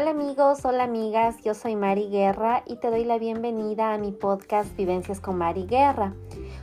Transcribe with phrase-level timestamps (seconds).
[0.00, 4.12] Hola amigos, hola amigas, yo soy Mari Guerra y te doy la bienvenida a mi
[4.12, 6.14] podcast Vivencias con Mari Guerra,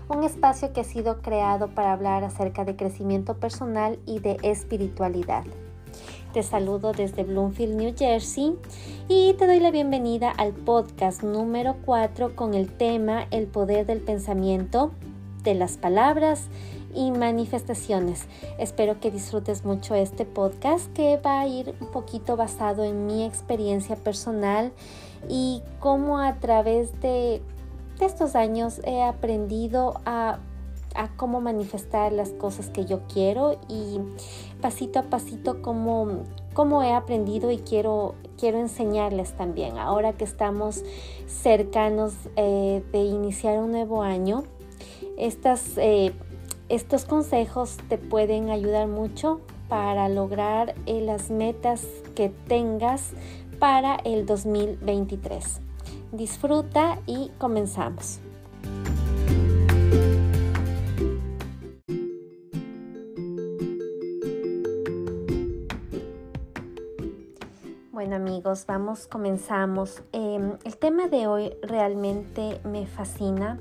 [0.08, 5.44] un espacio que ha sido creado para hablar acerca de crecimiento personal y de espiritualidad.
[6.32, 8.56] Te saludo desde Bloomfield, New Jersey
[9.10, 14.00] y te doy la bienvenida al podcast número 4 con el tema El poder del
[14.00, 14.92] pensamiento,
[15.44, 16.48] de las palabras
[16.96, 18.28] y manifestaciones.
[18.58, 23.26] Espero que disfrutes mucho este podcast que va a ir un poquito basado en mi
[23.26, 24.72] experiencia personal
[25.30, 27.42] y cómo a través de,
[28.00, 30.40] estos años he aprendido a,
[30.96, 34.00] a, cómo manifestar las cosas que yo quiero y
[34.62, 36.24] pasito a pasito cómo,
[36.54, 39.78] cómo he aprendido y quiero, quiero enseñarles también.
[39.78, 40.84] Ahora que estamos
[41.28, 44.44] cercanos eh, de iniciar un nuevo año,
[45.18, 46.14] estas eh,
[46.70, 53.12] estos consejos te pueden ayudar mucho para lograr eh, las metas que tengas
[53.60, 55.62] para el 2023.
[56.12, 58.20] Disfruta y comenzamos.
[67.92, 70.04] Bueno amigos, vamos, comenzamos.
[70.12, 73.60] Em, el tema de hoy realmente me fascina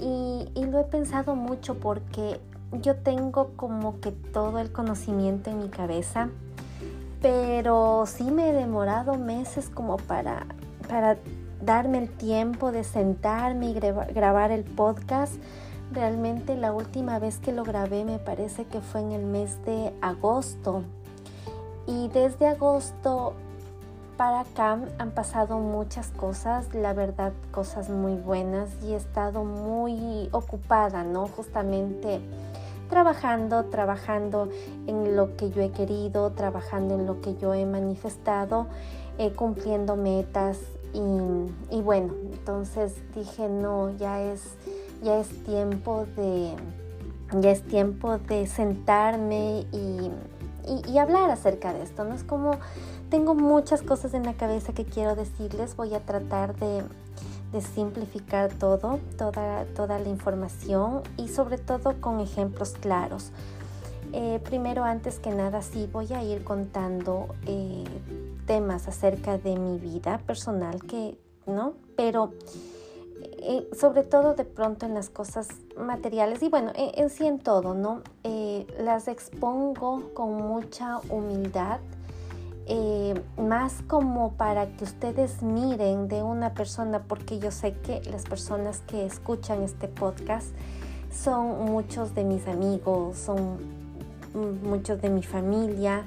[0.00, 2.40] y, lo he pensado mucho porque
[2.72, 6.28] yo tengo como que todo el conocimiento en mi cabeza,
[7.20, 10.46] pero sí me he demorado meses como para,
[10.88, 11.18] para
[11.60, 15.34] darme el tiempo de sentarme y grabar el podcast.
[15.92, 19.92] Realmente la última vez que lo grabé me parece que fue en el mes de
[20.00, 20.84] agosto.
[21.86, 23.34] Y desde agosto
[24.20, 30.28] para acá han pasado muchas cosas, la verdad cosas muy buenas y he estado muy
[30.32, 31.26] ocupada, ¿no?
[31.26, 32.20] Justamente
[32.90, 34.50] trabajando, trabajando
[34.86, 38.66] en lo que yo he querido, trabajando en lo que yo he manifestado,
[39.16, 40.58] eh, cumpliendo metas
[40.92, 44.42] y, y, bueno, entonces dije no, ya es,
[45.02, 46.56] ya es tiempo de,
[47.40, 50.10] ya es tiempo de sentarme y,
[50.66, 52.14] y, y hablar acerca de esto, ¿no?
[52.14, 52.58] Es como
[53.10, 55.76] tengo muchas cosas en la cabeza que quiero decirles.
[55.76, 56.82] Voy a tratar de,
[57.74, 63.32] simplificar todo, toda, la información y sobre todo con ejemplos claros.
[64.12, 67.84] Eh, primero, antes que nada, sí voy a ir contando eh,
[68.46, 71.74] temas acerca de mi vida personal, que, ¿no?
[71.96, 72.32] Pero
[73.22, 77.74] eh, sobre todo de pronto en las cosas materiales y bueno, en, sí en todo,
[77.74, 78.02] ¿no?
[78.78, 81.80] las expongo con mucha humildad
[82.66, 88.24] eh, más como para que ustedes miren de una persona, porque yo sé que las
[88.24, 90.48] personas que escuchan este podcast
[91.12, 93.58] son muchos de mis amigos, son
[94.62, 96.04] muchos de mi familia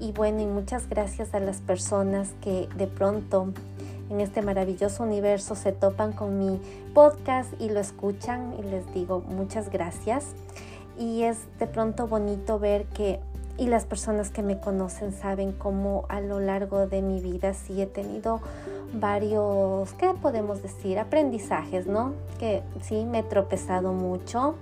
[0.00, 3.52] y bueno, y muchas gracias a las personas que de pronto
[4.10, 6.60] en este maravilloso universo se topan con mi
[6.94, 10.34] podcast y lo escuchan y les digo muchas gracias.
[10.98, 13.20] Y es de pronto bonito ver que
[13.58, 17.82] y las personas que me conocen saben cómo a lo largo de mi vida sí
[17.82, 18.40] he tenido
[18.94, 20.98] varios, ¿qué podemos decir?
[20.98, 22.12] Aprendizajes, ¿no?
[22.38, 24.54] Que sí me he tropezado mucho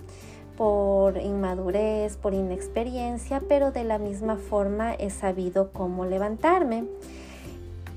[0.57, 6.87] por inmadurez, por inexperiencia, pero de la misma forma he sabido cómo levantarme.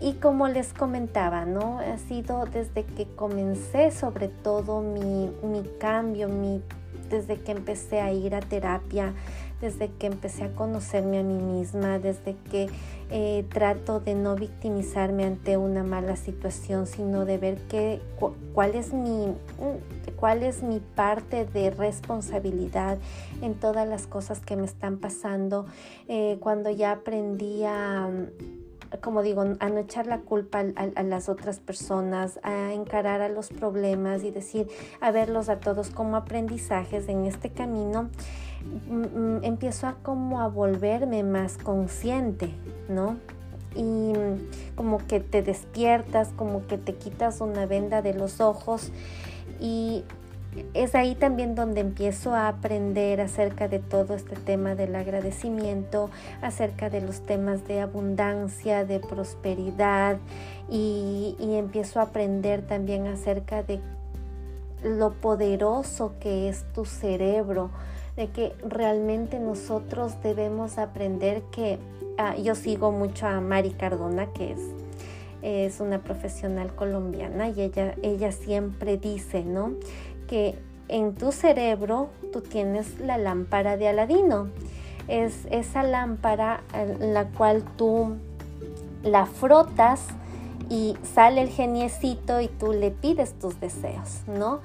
[0.02, 1.80] Y como les comentaba, ¿no?
[1.80, 6.62] Ha sido desde que comencé sobre todo mi, mi cambio, mi,
[7.10, 9.14] desde que empecé a ir a terapia,
[9.62, 12.70] desde que empecé a conocerme a mí misma, desde que
[13.10, 18.02] eh, trato de no victimizarme ante una mala situación, sino de ver qué,
[18.54, 19.34] cuál, es mi,
[20.16, 22.98] cuál es mi parte de responsabilidad
[23.42, 25.66] en todas las cosas que me están pasando.
[26.08, 28.10] Eh, cuando ya aprendí a
[29.02, 33.50] como digo, a no echar la culpa a, las otras personas, a encarar a los
[33.50, 34.68] problemas y decir,
[35.00, 38.10] a verlos a todos como aprendizajes en este camino,
[39.42, 42.52] empiezo a como a volverme más consciente,
[42.88, 43.18] ¿no?
[43.76, 44.14] Y
[44.76, 48.92] como que te despiertas, como que te quitas una venda de los ojos
[49.60, 50.04] y
[50.74, 56.10] es ahí también donde empiezo a aprender acerca de todo este tema del agradecimiento,
[56.42, 60.18] acerca de los temas de abundancia, de prosperidad
[60.70, 63.80] y, y empiezo a aprender también acerca de
[64.84, 67.70] lo poderoso que es tu cerebro,
[68.20, 71.80] de que realmente nosotros debemos aprender que
[72.18, 74.60] ah, yo sigo mucho a Mari Cardona, que es,
[75.42, 79.72] es una profesional colombiana, y ella, ella siempre dice, ¿no?
[80.28, 84.50] Que en tu cerebro tú tienes la lámpara de Aladino.
[85.08, 88.18] Es esa lámpara en la cual tú
[89.02, 90.08] la frotas
[90.70, 94.60] y sale el geniecito y tú le pides tus deseos, ¿no?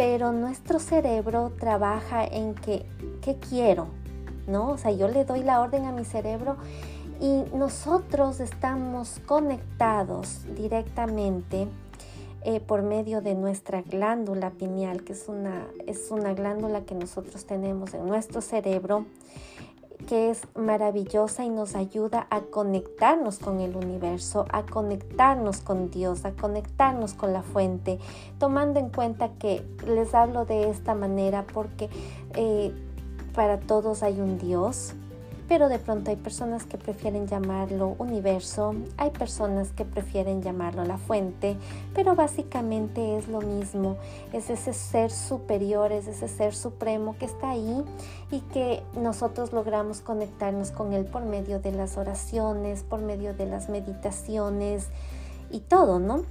[0.00, 2.86] Pero nuestro cerebro trabaja en que,
[3.20, 3.88] ¿qué quiero?
[4.46, 4.70] ¿No?
[4.70, 6.56] O sea, yo le doy la orden a mi cerebro
[7.20, 11.68] y nosotros estamos conectados directamente
[12.46, 17.44] eh, por medio de nuestra glándula pineal, que es una, es una glándula que nosotros
[17.44, 19.04] tenemos en nuestro cerebro
[20.06, 26.24] que es maravillosa y nos ayuda a conectarnos con el universo, a conectarnos con Dios,
[26.24, 27.98] a conectarnos con la fuente,
[28.38, 31.88] tomando en cuenta que les hablo de esta manera porque
[32.34, 32.72] eh,
[33.34, 34.94] para todos hay un Dios,
[35.50, 40.96] pero de pronto hay personas que prefieren llamarlo universo, hay personas que prefieren llamarlo la
[40.96, 41.56] fuente,
[41.92, 43.96] pero básicamente es lo mismo,
[44.32, 47.84] es ese ser superior, es ese ser supremo que está ahí
[48.30, 53.46] y que nosotros logramos conectarnos con él por medio de las oraciones, por medio de
[53.46, 54.86] las meditaciones
[55.50, 56.22] y todo, ¿no?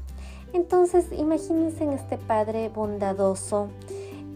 [0.53, 3.67] Entonces imagínense en este Padre bondadoso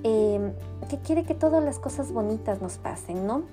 [0.03, 0.51] eh,
[0.89, 3.43] que quiere que todas las cosas bonitas nos pasen, ¿no?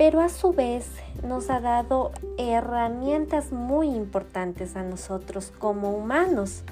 [0.00, 0.86] Pero a su vez
[1.22, 6.62] nos ha dado herramientas muy importantes a nosotros como humanos.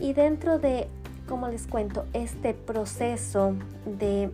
[0.00, 0.88] Y dentro de,
[1.28, 3.54] como les cuento, este proceso
[3.84, 4.32] de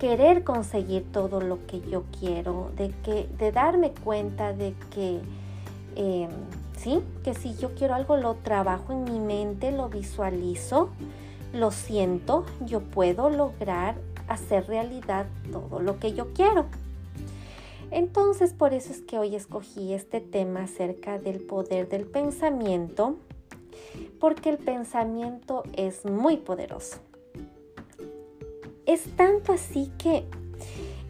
[0.00, 5.20] querer conseguir todo lo que yo quiero, de, que, de darme cuenta de que,
[5.94, 6.30] em,
[6.76, 10.88] sí, que si yo quiero algo lo trabajo en mi mente, lo visualizo,
[11.52, 13.94] lo siento, yo puedo lograr
[14.26, 16.66] hacer realidad todo lo que yo quiero.
[17.96, 23.16] Entonces por eso es que hoy escogí este tema acerca del poder del pensamiento,
[24.20, 26.98] porque el pensamiento es muy poderoso.
[28.84, 30.26] Es tanto así que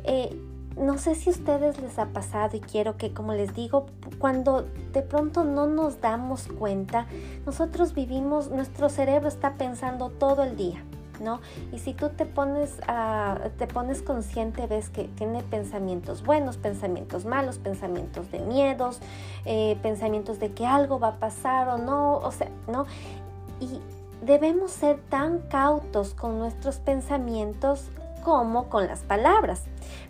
[0.04, 0.40] eh,
[0.76, 3.86] no sé si a ustedes les ha pasado y quiero que, como les digo,
[4.20, 7.08] cuando de pronto no nos damos cuenta,
[7.44, 10.84] nosotros vivimos, nuestro cerebro está pensando todo el día.
[11.20, 11.40] ¿No?
[11.72, 12.78] Y si tú te pones,
[13.58, 19.00] te pones consciente, ves que tiene pensamientos buenos, pensamientos malos, pensamientos de miedos,
[19.44, 22.86] eh, pensamientos de que algo va a pasar o no, o sea, ¿no?
[23.60, 23.80] Y
[24.22, 27.84] debemos ser tan cautos con nuestros pensamientos
[28.24, 29.62] como con las palabras.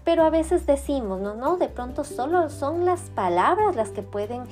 [0.02, 4.44] Pero a veces decimos, no, no, de pronto solo son las palabras las que pueden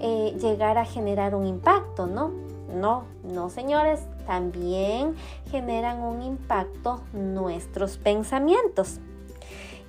[0.00, 2.32] eh, llegar a generar un impacto, ¿no?
[2.72, 5.14] No, no señores, también
[5.50, 8.98] generan un impacto nuestros pensamientos.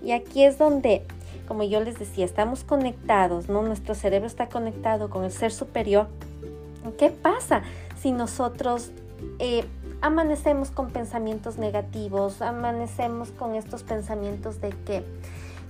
[0.03, 1.05] Y aquí es donde,
[1.47, 3.61] como yo les decía, estamos conectados, ¿no?
[3.61, 6.07] Nuestro cerebro está conectado con el ser superior.
[6.97, 7.63] ¿Qué pasa
[8.01, 8.91] si nosotros
[9.39, 9.63] eh,
[10.01, 15.05] amanecemos con pensamientos negativos, amanecemos con estos pensamientos de que,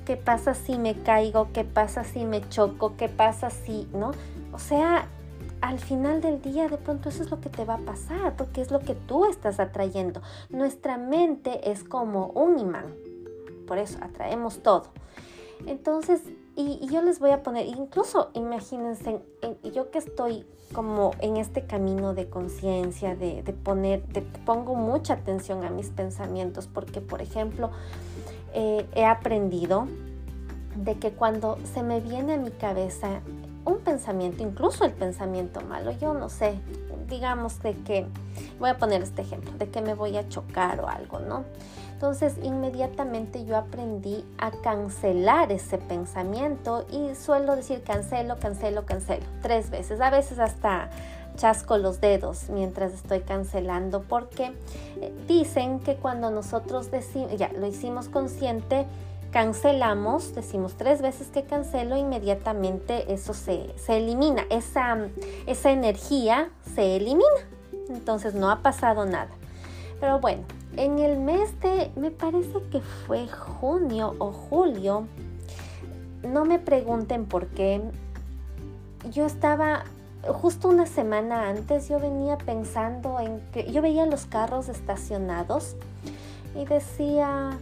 [0.05, 1.49] ¿qué pasa si me caigo?
[1.53, 2.95] ¿Qué pasa si me choco?
[2.97, 4.11] ¿Qué pasa si, no?
[4.51, 5.07] O sea,
[5.63, 8.59] al final del día de pronto eso es lo que te va a pasar, porque
[8.59, 10.21] es lo que tú estás atrayendo.
[10.49, 12.93] Nuestra mente es como un imán,
[13.65, 14.87] por eso atraemos todo.
[15.65, 16.21] Entonces,
[16.57, 19.21] y, yo les voy a poner, incluso imagínense,
[19.73, 25.63] yo que estoy como en este camino de conciencia, de, poner, de, pongo mucha atención
[25.63, 27.71] a mis pensamientos, porque por ejemplo,
[28.53, 29.87] eh, he aprendido
[30.75, 33.21] de que cuando se me viene a mi cabeza
[33.65, 36.59] un pensamiento, incluso el pensamiento malo, yo no sé,
[37.07, 38.05] digamos de que,
[38.59, 41.43] voy a poner este ejemplo, de que me voy a chocar o algo, ¿no?
[41.93, 49.69] Entonces inmediatamente yo aprendí a cancelar ese pensamiento y suelo decir cancelo, cancelo, cancelo, tres
[49.69, 50.89] veces, a veces hasta
[51.37, 54.53] chasco los dedos mientras estoy cancelando porque
[54.99, 58.85] eh, dicen que cuando nosotros decimos, ya lo hicimos consciente,
[59.33, 65.09] cancelamos, decimos tres veces que cancelo, inmediatamente eso se, elimina, esa,
[65.47, 67.25] esa energía se elimina.
[67.89, 69.31] Entonces no ha pasado nada.
[69.99, 70.43] Pero bueno,
[70.77, 75.07] en el mes de, me parece que fue junio o julio,
[76.21, 77.81] no me pregunten por qué,
[79.09, 79.83] yo estaba
[80.27, 85.75] justo una semana antes, yo venía pensando en que yo veía los carros estacionados
[86.55, 87.57] y decía,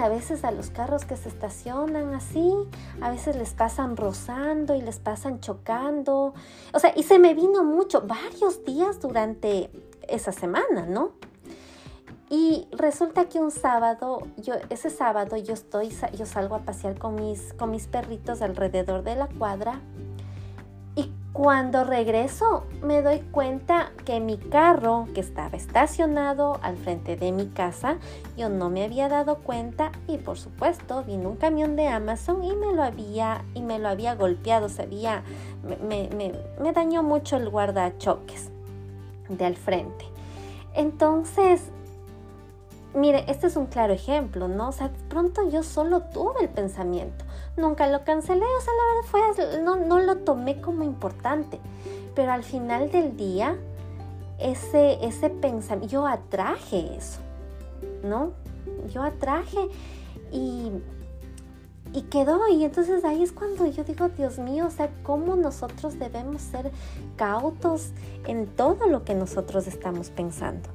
[0.00, 2.52] a veces a los carros que se estacionan así,
[3.00, 6.34] a veces les pasan rozando y les pasan chocando.
[6.72, 9.70] O sea, y se me vino mucho, varios días durante
[10.08, 11.12] esa semana, ¿no?
[12.30, 17.16] Y resulta que un sábado, yo, ese sábado yo estoy, yo salgo a pasear con
[17.16, 19.80] mis, con mis perritos alrededor de la cuadra
[20.96, 27.32] y Cuando regreso me doy cuenta que mi carro que estaba estacionado al frente de
[27.32, 27.96] mi casa,
[28.36, 32.54] yo no me había dado cuenta y por supuesto vino un camión de Amazon y
[32.54, 36.08] me lo había y me lo había golpeado, se me,
[36.60, 38.52] me dañó mucho el guardachoques
[39.28, 40.04] de al frente.
[40.72, 41.72] Entonces
[42.94, 44.68] Mire, este es un claro ejemplo, ¿no?
[44.68, 47.23] O sea, de pronto yo solo tuve el pensamiento.
[47.56, 51.60] Nunca lo cancelé, o sea, la verdad fue, no, no lo tomé como importante.
[52.14, 53.56] Pero al final del día,
[54.38, 57.20] ese, ese pensamiento, yo atraje eso,
[58.02, 58.32] ¿no?
[58.92, 59.68] Yo atraje
[60.32, 60.70] y,
[61.92, 62.48] y quedó.
[62.48, 66.72] Y entonces ahí es cuando yo digo, Dios mío, o sea, cómo nosotros debemos ser
[67.16, 67.92] cautos
[68.26, 70.73] en todo lo que nosotros estamos pensando.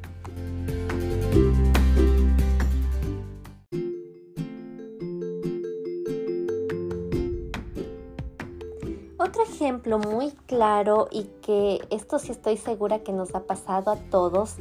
[9.69, 14.55] Ejemplo muy claro y que esto sí estoy segura que nos ha pasado a todos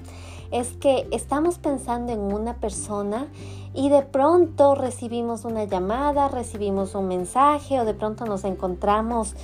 [0.51, 3.27] es que estamos pensando en una persona
[3.73, 9.35] y de pronto recibimos una llamada, recibimos un mensaje o de pronto nos encontramos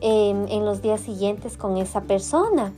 [0.00, 2.72] en, en los días siguientes con esa persona.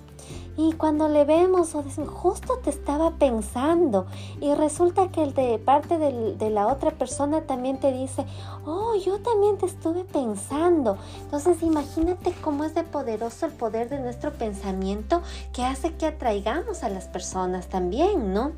[0.57, 4.07] Y cuando le vemos o dicen, justo te estaba pensando.
[4.41, 8.25] Y resulta que el de parte de la otra persona también te dice,
[8.65, 10.97] oh, yo también te estuve pensando.
[11.23, 16.85] Entonces imagínate cómo es de poderoso el poder de nuestro pensamiento que hace que atraigamos
[16.85, 18.53] a las personas también, ¿no?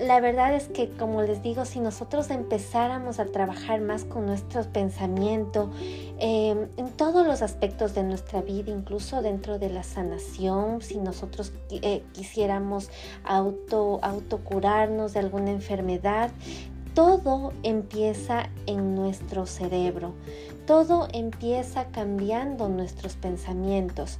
[0.00, 4.62] La verdad es que, como les digo, si nosotros empezáramos a trabajar más con nuestro
[4.64, 5.70] pensamiento
[6.18, 11.52] em, en todos los aspectos de nuestra vida, incluso dentro de la sanación, si nosotros
[11.70, 12.90] eh, quisiéramos
[13.24, 16.30] auto, autocurarnos de alguna enfermedad,
[16.94, 20.14] todo empieza en nuestro cerebro,
[20.66, 24.18] todo empieza cambiando nuestros pensamientos.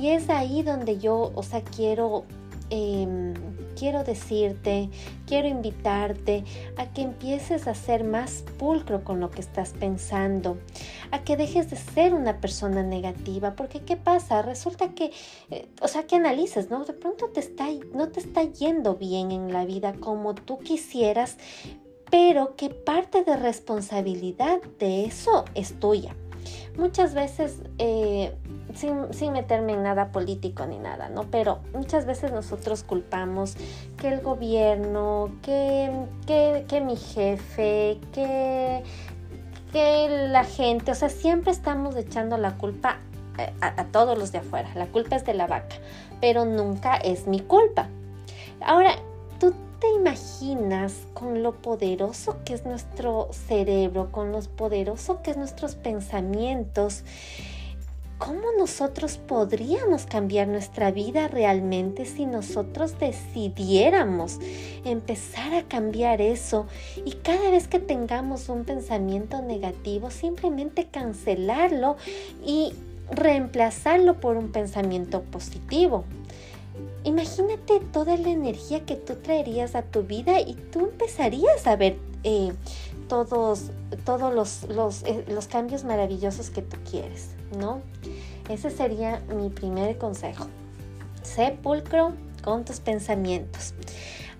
[0.00, 2.24] Y es ahí donde yo, o sea, quiero
[2.74, 3.34] Em,
[3.76, 4.88] quiero decirte,
[5.26, 6.42] quiero invitarte
[6.78, 10.56] a que empieces a ser más pulcro con lo que estás pensando,
[11.10, 14.40] a que dejes de ser una persona negativa, porque ¿qué pasa?
[14.40, 15.12] Resulta que,
[15.50, 16.86] eh, o sea, que analices, ¿no?
[16.86, 21.36] De pronto te está, no te está yendo bien en la vida como tú quisieras,
[22.10, 26.16] pero que parte de responsabilidad de eso es tuya.
[26.76, 28.34] Muchas veces eh,
[28.74, 31.24] sin, meterme en nada político ni nada, ¿no?
[31.30, 33.56] Pero muchas veces nosotros culpamos
[33.98, 38.82] que el gobierno, que, que, mi jefe, que,
[39.70, 42.98] que la gente, o sea, siempre estamos echando la culpa
[43.38, 44.70] eh, a, todos los de afuera.
[44.74, 45.76] La culpa es de la vaca,
[46.20, 47.88] pero nunca es mi culpa.
[48.60, 48.96] Ahora,
[49.82, 55.74] te imaginas con lo poderoso que es nuestro cerebro, con lo poderoso que es nuestros
[55.74, 57.02] pensamientos?
[58.16, 64.38] ¿Cómo nosotros podríamos cambiar nuestra vida realmente si nosotros decidiéramos
[64.84, 66.68] empezar a cambiar eso
[67.04, 71.96] y cada vez que tengamos un pensamiento negativo simplemente cancelarlo
[72.46, 72.72] y
[73.10, 76.04] reemplazarlo por un pensamiento positivo?
[77.04, 81.98] Imagínate toda la energía que tú traerías a tu vida y tú empezarías a ver
[82.22, 82.52] eh,
[83.08, 83.70] todos,
[84.04, 84.32] todos
[84.68, 87.80] los, eh, los cambios maravillosos que tú quieres, ¿no?
[88.48, 90.46] Ese sería mi primer consejo.
[91.22, 93.74] Sé pulcro con tus pensamientos.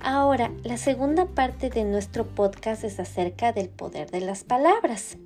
[0.01, 5.17] Ahora, la segunda parte de nuestro podcast es acerca del poder de las palabras.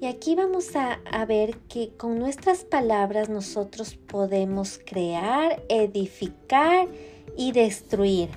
[0.00, 6.88] Y aquí vamos a, a, ver que con nuestras palabras nosotros podemos crear, edificar
[7.36, 8.30] y destruir.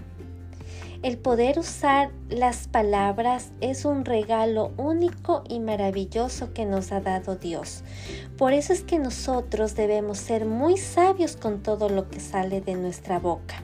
[1.04, 7.38] El poder usar las palabras es un regalo único y maravilloso que nos ha dado
[7.38, 7.84] Dios.
[8.38, 12.76] Por eso es que nosotros debemos ser muy sabios con todo lo que sale de
[12.76, 13.64] nuestra boca,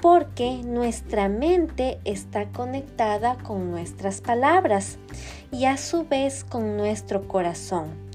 [0.00, 4.98] porque nuestra mente está conectada con nuestras palabras
[5.50, 8.08] y a su vez con nuestro corazón.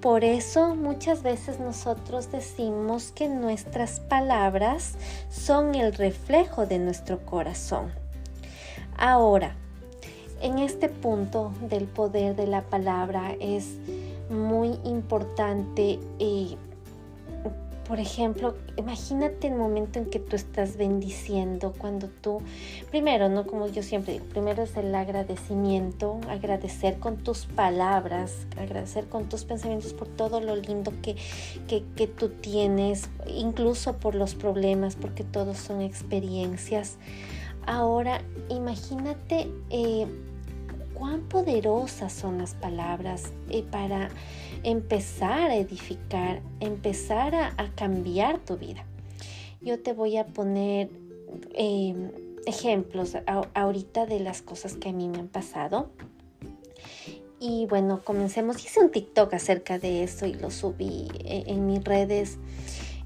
[0.00, 4.94] Por eso muchas veces nosotros decimos que nuestras palabras
[5.30, 7.92] son el reflejo de nuestro corazón.
[8.98, 9.54] Ahora,
[10.40, 13.76] en este punto del poder de la palabra es
[14.28, 16.58] muy importante y
[17.92, 22.40] por ejemplo, imagínate el momento en que tú estás bendiciendo, cuando tú,
[22.90, 23.46] primero, ¿no?
[23.46, 29.44] Como yo siempre digo, primero es el agradecimiento, agradecer con tus palabras, agradecer con tus
[29.44, 31.16] pensamientos por todo lo lindo que,
[31.68, 36.96] que, tú tienes, incluso por los problemas, porque todos son experiencias.
[37.66, 39.50] Ahora, imagínate...
[39.68, 40.06] Eh,
[40.94, 44.08] cuán poderosas son las palabras eh, para
[44.64, 48.84] empezar a edificar, empezar a, cambiar tu vida.
[49.60, 50.90] Yo te voy a poner
[51.54, 52.10] em,
[52.46, 53.16] ejemplos
[53.54, 55.90] ahorita de las cosas que a mí me han pasado.
[57.40, 58.64] Y bueno, comencemos.
[58.64, 62.38] Hice un TikTok acerca de eso y lo subí eh, en, mis redes.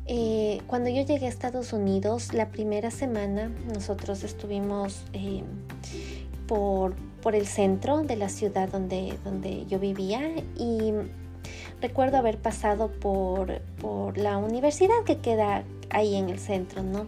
[0.07, 5.45] Eh, cuando yo llegué a Estados Unidos, la primera semana nosotros estuvimos em,
[6.47, 10.21] por, por, el centro de la ciudad donde, donde yo vivía
[10.57, 10.93] y
[11.81, 17.07] recuerdo haber pasado por, por la universidad que queda ahí en el centro, ¿no?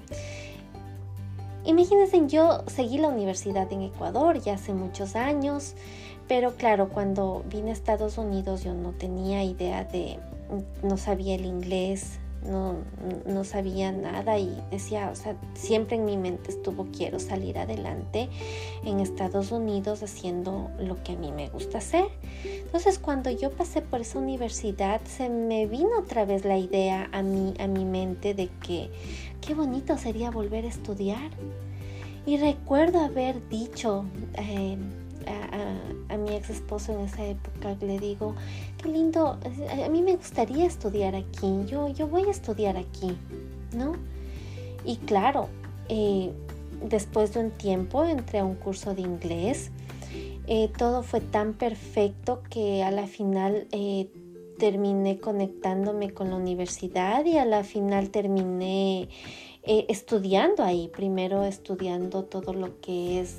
[1.64, 5.74] Imagínense, yo seguí la universidad en Ecuador ya hace muchos años,
[6.26, 10.18] pero claro, cuando vine a Estados Unidos yo no tenía idea de,
[10.82, 12.76] no sabía el inglés, no,
[13.26, 18.28] no sabía nada y decía, o sea, siempre en mi mente estuvo quiero salir adelante
[18.84, 22.06] en Estados Unidos haciendo lo que a mí me gusta hacer.
[22.44, 27.22] Entonces cuando yo pasé por esa universidad se me vino otra vez la idea a
[27.22, 28.90] mí, a mi mente de que
[29.40, 31.30] qué bonito sería volver a estudiar.
[32.26, 34.04] Y recuerdo haber dicho,
[34.34, 34.76] eh,
[35.28, 38.34] a, mi ex esposo en esa época, le digo,
[38.82, 39.38] qué lindo,
[39.84, 43.16] a mí me gustaría estudiar aquí, yo, yo voy a estudiar aquí,
[43.72, 43.92] ¿no?
[44.84, 45.48] Y claro,
[45.88, 46.32] eh,
[46.82, 49.70] después de un tiempo entré a un curso de inglés,
[50.46, 54.08] eh, todo fue tan perfecto que a la final eh,
[54.58, 59.08] terminé conectándome con la universidad y a la final terminé
[59.70, 63.36] eh, estudiando ahí, primero estudiando todo lo que es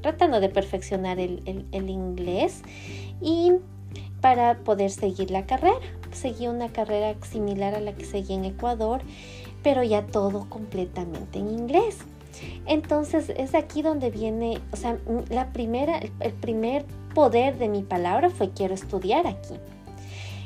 [0.00, 2.62] tratando de perfeccionar el, inglés
[3.20, 3.50] y
[4.20, 5.80] para poder seguir la carrera.
[6.12, 9.00] Seguí una carrera similar a la que seguí en Ecuador,
[9.64, 11.98] pero ya todo completamente en inglés.
[12.66, 14.96] Entonces es aquí donde viene, o sea,
[15.28, 16.84] la primera, el primer
[17.16, 19.54] poder de mi palabra fue quiero estudiar aquí.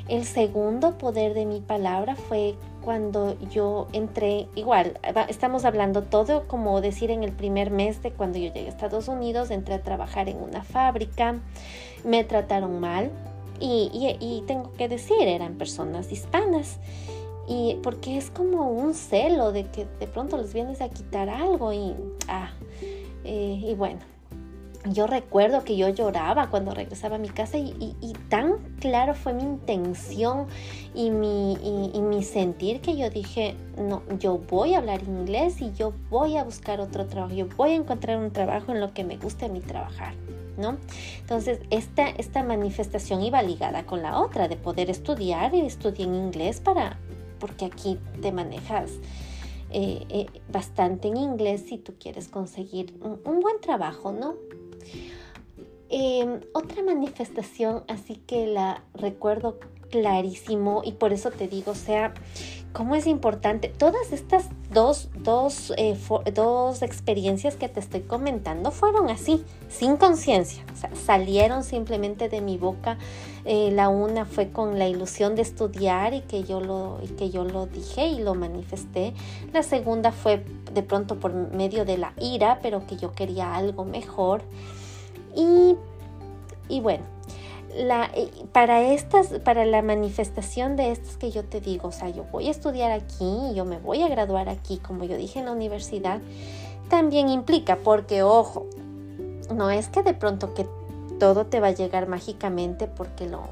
[0.07, 4.97] El segundo poder de mi palabra fue cuando yo entré, igual,
[5.27, 9.09] estamos hablando todo como decir en el primer mes de cuando yo llegué a Estados
[9.09, 11.35] Unidos, entré a trabajar en una fábrica,
[12.05, 13.11] me trataron mal
[13.59, 16.77] y, tengo que decir, eran personas hispanas.
[17.49, 21.73] Y porque es como un celo de que de pronto les vienes a quitar algo
[21.73, 21.95] y,
[22.27, 22.51] ah,
[23.23, 23.99] eh, y bueno,
[24.91, 27.95] yo recuerdo que yo lloraba cuando regresaba a mi casa y,
[28.29, 30.47] tan claro fue mi intención
[30.93, 31.53] y mi,
[31.93, 36.37] y, mi, sentir que yo dije, no, yo voy a hablar inglés y yo voy
[36.37, 39.45] a buscar otro trabajo, yo voy a encontrar un trabajo en lo que me guste
[39.45, 40.13] a mí trabajar.
[40.57, 40.75] ¿No?
[41.19, 46.15] Entonces, esta, esta manifestación iba ligada con la otra, de poder estudiar y estudiar en
[46.15, 46.97] inglés para,
[47.37, 48.89] porque aquí te manejas
[49.69, 54.33] eh, eh, bastante en inglés si tú quieres conseguir un buen trabajo, ¿no?
[55.89, 59.57] Em, otra manifestación, así que la recuerdo
[59.89, 62.13] clarísimo y por eso te digo, o sea,
[62.73, 63.69] cómo es importante.
[63.69, 65.97] Todas estas dos, dos, eh,
[66.33, 70.63] dos experiencias que te estoy comentando fueron así, sin conciencia,
[71.05, 72.97] salieron simplemente de mi boca.
[73.45, 77.29] Eh, la una fue con la ilusión de estudiar y que, yo lo, y que
[77.29, 79.13] yo lo dije y lo manifesté.
[79.53, 83.85] La segunda fue de pronto por medio de la ira, pero que yo quería algo
[83.85, 84.43] mejor.
[85.37, 87.03] Y, bueno,
[88.51, 92.47] para estas, para la manifestación de estas que yo te digo, o sea, yo voy
[92.47, 96.19] a estudiar aquí, yo me voy a graduar aquí, como yo dije en la universidad,
[96.89, 98.65] también implica, porque ojo,
[99.53, 100.65] no es que de pronto que
[101.19, 103.43] todo te va a llegar mágicamente porque lo,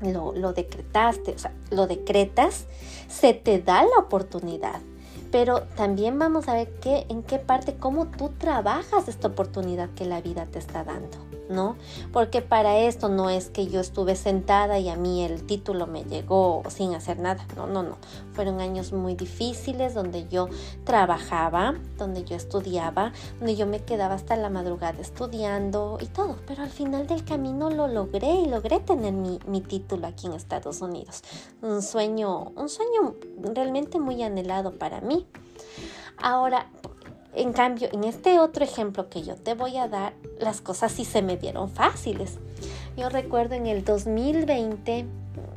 [0.00, 2.64] lo, lo decretaste, o sea, lo decretas,
[3.08, 4.80] se te da la oportunidad
[5.32, 10.04] pero también vamos a ver qué, en qué parte, cómo tú trabajas esta oportunidad que
[10.04, 11.31] la vida te está dando.
[11.52, 11.76] ¿No?
[12.12, 16.04] Porque para esto no es que yo estuve sentada y a mí el título me
[16.04, 17.98] llegó sin hacer nada, no, no, no.
[18.32, 20.48] Fueron años muy difíciles donde yo
[20.84, 26.62] trabajaba, donde yo estudiaba, donde yo me quedaba hasta la madrugada estudiando y todo, pero
[26.62, 30.80] al final del camino lo logré y logré tener mi, mi título aquí en Estados
[30.80, 31.22] Unidos.
[31.60, 33.14] Un sueño, un sueño
[33.54, 35.26] realmente muy anhelado para mí.
[36.18, 36.70] Ahora,
[37.34, 41.04] en cambio, en este otro ejemplo que yo te voy a dar, las cosas sí
[41.04, 42.38] se me dieron fáciles.
[42.96, 45.04] Yo recuerdo en el 2020,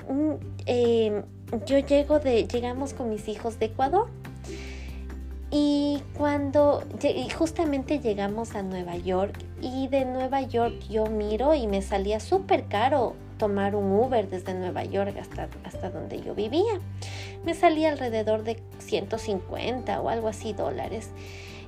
[0.10, 0.32] mm,
[0.66, 1.24] em,
[1.66, 4.08] yo llego de, llegamos con mis hijos de Ecuador.
[5.52, 6.84] Y cuando
[7.38, 12.66] justamente llegamos a Nueva York y de Nueva York yo miro y me salía súper
[12.66, 16.80] caro tomar un Uber desde Nueva York hasta, hasta donde yo vivía.
[17.46, 21.12] Me salía alrededor de 150 o algo así dólares.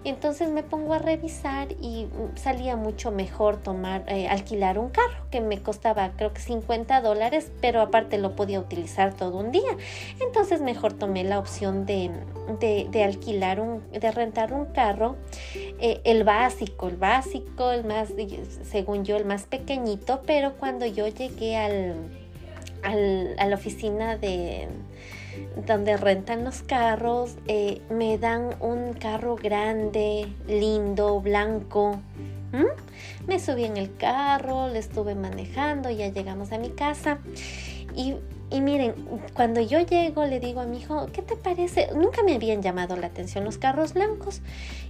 [0.07, 5.25] Entonces me pongo a revisar y mm, salía mucho mejor tomar, eh, alquilar un carro
[5.29, 9.75] que me costaba creo que 50 dólares, pero aparte lo podía utilizar todo un día.
[10.21, 12.09] Entonces mejor tomé la opción de,
[12.89, 15.17] de, alquilar un, de rentar un carro,
[15.53, 18.13] eh, el básico, el básico, el más,
[18.63, 21.95] según yo, el más pequeñito, pero cuando yo llegué al,
[22.81, 24.69] al a la oficina de
[25.65, 31.99] donde rentan los carros, eh, me dan un carro grande, lindo, blanco.
[33.27, 37.19] Me subí en el carro, le estuve manejando, ya llegamos a mi casa.
[37.93, 38.15] Y,
[38.49, 38.93] y, miren,
[39.33, 41.89] cuando yo llego le digo a mi hijo, ¿qué te parece?
[41.93, 44.41] Nunca me habían llamado la atención los carros blancos.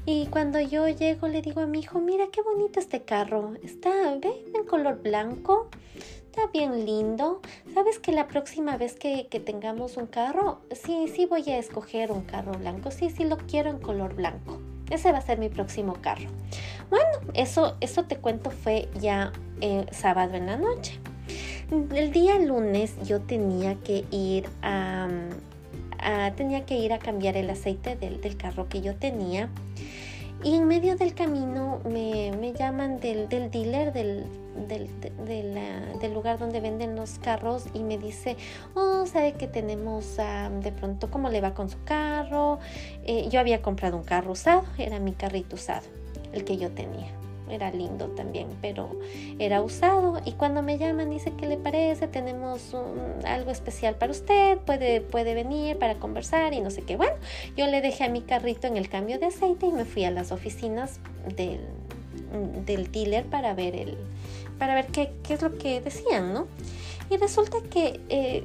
[0.05, 3.53] Y cuando yo llego le digo a mi hijo, mira qué bonito este carro.
[3.63, 4.13] Está.
[4.13, 5.69] En color blanco
[6.45, 7.41] bien lindo.
[7.73, 12.21] ¿Sabes que la próxima vez que, tengamos un carro, sí, sí voy a escoger un
[12.21, 12.91] carro blanco?
[12.91, 14.59] Sí, sí lo quiero en color blanco.
[14.89, 16.29] Ese va a ser mi próximo carro.
[16.89, 20.99] Bueno, eso, eso te cuento fue ya eh, sábado en la noche.
[21.93, 25.09] El día lunes yo tenía que ir a,
[26.37, 29.49] tenía que ir a cambiar el aceite del, del carro que yo tenía.
[30.43, 34.23] Y en medio del camino me, me llaman del, del dealer del,
[34.67, 34.89] del,
[35.99, 38.37] del, lugar donde venden los carros y me dice,
[38.73, 42.59] oh, sabe que tenemos de pronto cómo le va con su carro.
[43.03, 45.85] Eh, yo había comprado un carro usado, era mi carrito usado,
[46.33, 47.11] el que yo tenía
[47.49, 48.89] era lindo también, pero
[49.39, 50.19] era usado.
[50.25, 52.07] Y cuando me llaman, dice, ¿qué le parece?
[52.07, 52.75] Tenemos
[53.25, 56.97] algo especial para usted, puede, puede venir para conversar y no sé qué.
[56.97, 57.15] Bueno,
[57.55, 60.11] yo le dejé a mi carrito en el cambio de aceite y me fui a
[60.11, 60.99] las oficinas
[61.35, 61.61] del,
[62.65, 63.97] del dealer para ver, el,
[64.59, 66.47] para ver qué, qué, es lo que decían, ¿no?
[67.09, 67.99] Y resulta que...
[68.09, 68.43] Eh,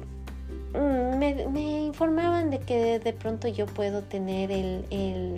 [0.73, 5.35] mm, me, me, informaban de que de pronto yo puedo tener el, el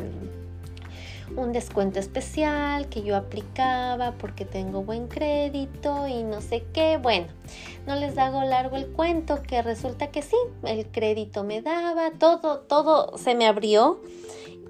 [1.35, 6.97] un descuento especial que yo aplicaba porque tengo buen crédito y no sé qué.
[6.97, 7.27] Bueno,
[7.87, 12.59] no les hago largo el cuento que resulta que sí, el crédito me daba, todo,
[12.59, 13.99] todo se me abrió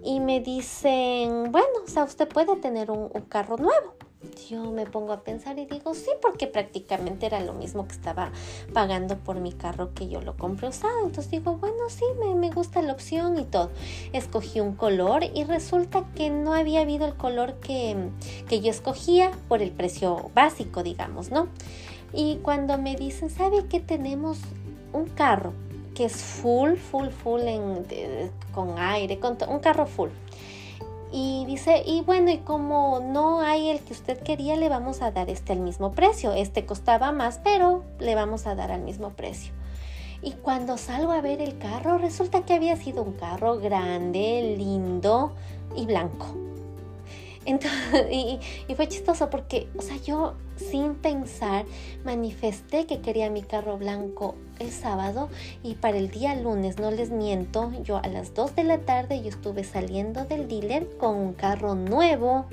[0.05, 3.95] y me dicen, bueno, o sea, usted puede tener un, carro nuevo
[4.49, 8.31] yo me pongo a pensar y digo, sí, porque prácticamente era lo mismo que estaba
[8.73, 11.05] pagando por mi carro que yo lo compré usado.
[11.05, 13.69] Entonces digo, bueno, sí, me, me gusta la opción y todo.
[14.13, 17.95] Escogí un color y resulta que no había habido el color que,
[18.47, 21.47] que yo escogía por el precio básico, digamos, ¿no?
[22.11, 24.39] Y cuando me dicen, ¿sabe que tenemos
[24.91, 25.53] un carro
[25.95, 27.41] que es full, full, full
[28.53, 30.09] con aire, con un carro full?
[31.11, 35.11] Y dice, y bueno, y como no hay el que usted quería, le vamos a
[35.11, 36.33] dar este al mismo precio.
[36.33, 39.53] Este costaba más, pero le vamos a dar al mismo precio.
[40.21, 45.33] Y cuando salgo a ver el carro, resulta que había sido un carro grande, lindo
[45.75, 46.54] y blanco.
[47.45, 48.39] Entonces, y,
[48.75, 51.65] fue chistoso porque, o sea, yo sin pensar
[52.03, 55.29] manifesté que quería mi carro blanco el sábado
[55.63, 59.21] y para el día lunes, no les miento, yo a las 2 de la tarde
[59.21, 62.45] yo estuve saliendo del dealer con un carro nuevo,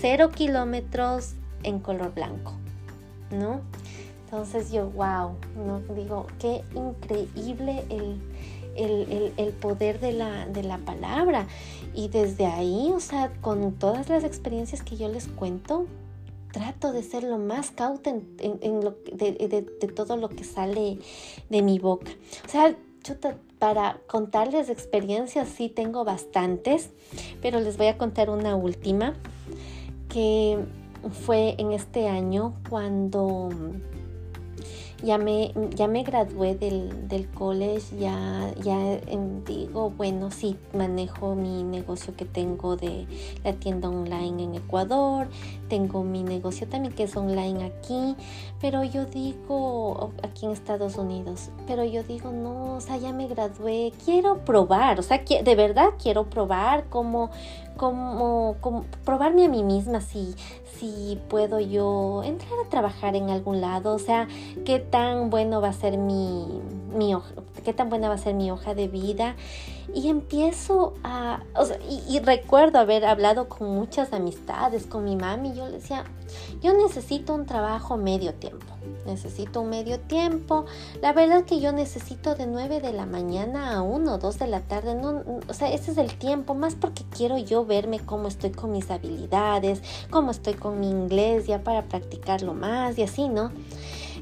[0.00, 2.52] cero kilómetros en color blanco,
[3.30, 3.60] ¿no?
[4.24, 5.36] Entonces yo, wow.
[5.94, 8.20] Digo, qué increíble el
[8.76, 11.46] el, poder de la, de la palabra.
[11.94, 15.86] Y desde ahí, o sea, con todas las experiencias que yo les cuento,
[16.52, 19.32] trato de ser lo más cauta en, lo, de,
[19.80, 20.98] de, todo lo que sale
[21.48, 22.10] de mi boca.
[22.46, 22.76] O sea,
[23.58, 26.90] para contarles experiencias sí tengo bastantes,
[27.40, 29.14] pero les voy a contar una última
[30.08, 30.58] que
[31.24, 33.48] fue en este año cuando
[35.02, 38.98] ya me, ya me gradué del, del college, ya, ya
[39.46, 43.06] digo, bueno, sí, manejo mi negocio que tengo de
[43.44, 45.28] la tienda online en Ecuador,
[45.68, 48.16] tengo mi negocio también que es online aquí,
[48.60, 53.28] pero yo digo, aquí en Estados Unidos, pero yo digo, no, o sea, ya me
[53.28, 57.30] gradué, quiero probar, o sea, de verdad quiero probar cómo,
[57.80, 60.34] cómo, cómo probarme a mí misma si,
[60.76, 64.28] si puedo yo entrar a trabajar en algún lado, o sea,
[64.66, 66.60] qué tan bueno va a ser mi,
[66.94, 67.14] mi
[67.70, 69.36] qué tan buena va a ser mi hoja de vida.
[69.94, 71.78] Y empiezo a, o sea,
[72.08, 76.04] y, recuerdo haber hablado con muchas amistades, con mi mami, yo le decía,
[76.62, 78.66] yo necesito un trabajo medio tiempo,
[79.06, 80.64] necesito un medio tiempo.
[81.00, 84.46] La verdad que yo necesito de 9 de la mañana a 1 o 2 de
[84.48, 88.28] la tarde, no, o sea, ese es el tiempo, más porque quiero yo verme cómo
[88.28, 93.28] estoy con mis habilidades, cómo estoy con mi inglés ya para practicarlo más y así,
[93.28, 93.50] ¿no?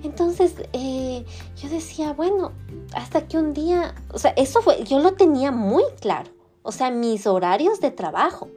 [0.02, 1.24] Entonces eh,
[1.56, 2.52] yo decía, bueno,
[2.94, 6.30] hasta que un día, o sea, eso fue, yo lo tenía muy claro,
[6.62, 8.48] o sea, mis horarios de trabajo.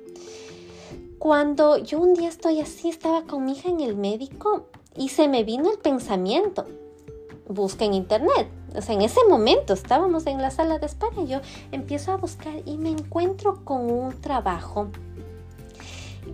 [1.20, 5.28] cuando yo un día estoy así, estaba con mi hija en el médico y se
[5.28, 6.66] me vino el pensamiento,
[7.48, 8.48] busca en internet.
[8.76, 12.54] O sea, en ese momento estábamos en la sala de espera, yo empiezo a buscar
[12.66, 14.88] y me encuentro con un trabajo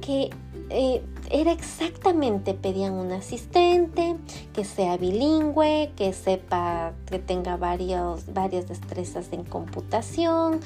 [0.01, 0.29] que
[0.69, 4.17] eh, era exactamente, pedían un asistente
[4.53, 10.59] que sea bilingüe, que sepa, que tenga varios, varias destrezas en computación,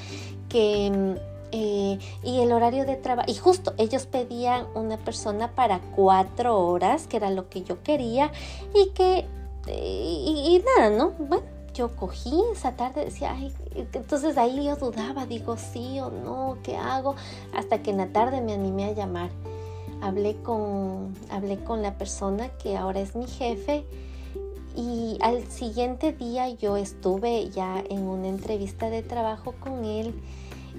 [0.48, 1.16] que...
[1.54, 7.06] Eh, y el horario de trabajo, y justo ellos pedían una persona para cuatro horas,
[7.06, 8.32] que era lo que yo quería,
[8.74, 9.26] y que,
[9.68, 11.10] y, nada, ¿no?
[11.18, 13.52] Bueno, yo cogí esa tarde, decía, ay,
[13.92, 17.16] entonces ahí yo dudaba, digo, sí o no, ¿qué hago?
[17.54, 19.28] Hasta que en la tarde me animé a llamar
[20.02, 23.84] hablé con, hablé con la persona que ahora es mi jefe
[24.76, 30.14] y al siguiente día yo estuve ya en una entrevista de trabajo con él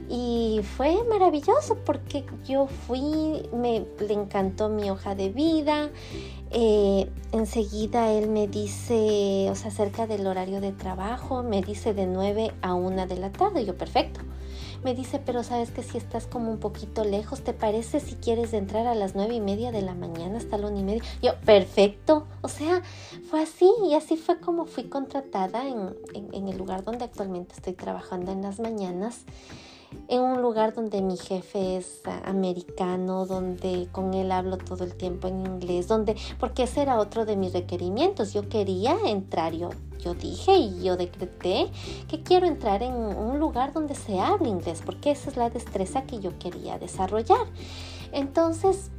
[0.09, 5.91] y fue maravilloso porque yo fui, me le encantó mi hoja de vida.
[6.49, 12.07] Eh, enseguida él me dice, o sea, acerca del horario de trabajo, me dice de
[12.07, 13.65] 9 a 1 de la tarde.
[13.65, 14.21] Yo, perfecto
[14.83, 18.53] me dice, pero sabes que si estás como un poquito lejos, ¿te parece si quieres
[18.53, 21.03] entrar a las nueve y media de la mañana hasta la una y media?
[21.21, 22.27] Yo, perfecto.
[22.41, 22.81] O sea,
[23.29, 27.73] fue así y así fue como fui contratada en, en el lugar donde actualmente estoy
[27.73, 29.25] trabajando en las mañanas
[30.07, 35.27] en un lugar donde mi jefe es americano, donde con él hablo todo el tiempo
[35.27, 40.13] en inglés, donde, porque ese era otro de mis requerimientos, yo quería entrar, yo, yo
[40.13, 41.69] dije y yo decreté
[42.07, 46.03] que quiero entrar en un lugar donde se hable inglés, porque esa es la destreza
[46.03, 47.47] que yo quería desarrollar.
[48.11, 48.91] Entonces,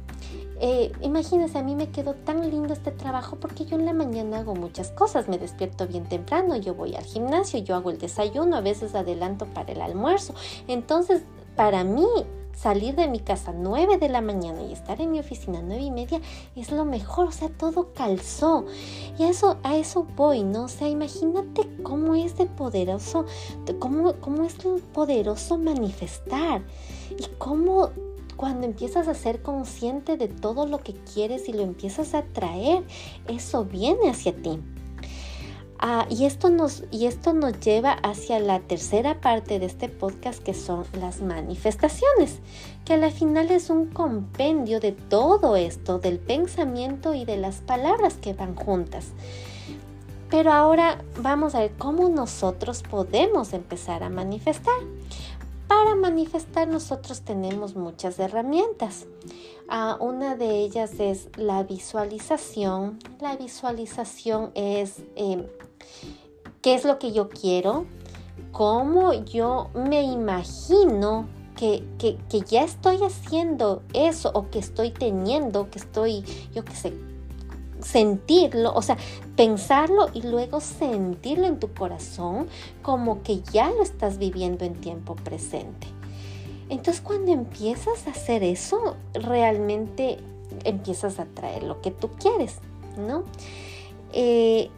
[0.59, 4.39] eh, imagínense, a mí me quedó tan lindo este trabajo porque yo en la mañana
[4.39, 5.27] hago muchas cosas.
[5.27, 9.45] Me despierto bien temprano, yo voy al gimnasio, yo hago el desayuno, a veces adelanto
[9.47, 10.33] para el almuerzo.
[10.67, 11.23] Entonces,
[11.55, 12.07] para mí,
[12.55, 15.91] salir de mi casa 9 de la mañana y estar en mi oficina 9 y
[15.91, 16.21] media
[16.55, 18.65] es lo mejor, o sea, todo calzó.
[19.19, 20.63] Y a eso, a eso voy, ¿no?
[20.63, 23.25] O sea, imagínate cómo es de poderoso,
[23.79, 24.55] cómo, cómo es
[24.93, 26.63] poderoso manifestar
[27.17, 27.91] y cómo
[28.35, 32.83] cuando empiezas a ser consciente de todo lo que quieres y lo empiezas a traer,
[33.27, 34.59] eso viene hacia ti.
[35.79, 40.41] Ah, y, esto nos, y esto nos lleva hacia la tercera parte de este podcast
[40.41, 42.39] que son las manifestaciones,
[42.85, 48.15] que al final es un compendio de todo esto, del pensamiento y de las palabras
[48.15, 49.07] que van juntas.
[50.29, 54.73] Pero ahora vamos a ver cómo nosotros podemos empezar a manifestar.
[55.67, 59.07] Para manifestar nosotros tenemos muchas herramientas.
[59.67, 62.99] Ah, una de ellas es la visualización.
[63.19, 65.47] La visualización es em,
[66.61, 67.85] qué es lo que yo quiero,
[68.51, 75.69] cómo yo me imagino que, que, que, ya estoy haciendo eso o que estoy teniendo,
[75.69, 76.23] que estoy,
[76.53, 76.93] yo qué sé,
[77.81, 78.97] sentirlo, o sea,
[79.35, 82.47] pensarlo y luego sentirlo en tu corazón
[82.81, 85.87] como que ya lo estás viviendo en tiempo presente.
[86.69, 90.17] Entonces cuando empiezas a hacer eso, realmente
[90.63, 92.55] empiezas a traer lo que tú quieres,
[92.97, 93.23] ¿no?
[94.13, 94.69] Eh,